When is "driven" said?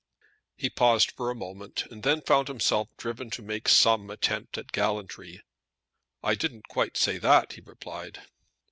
2.97-3.29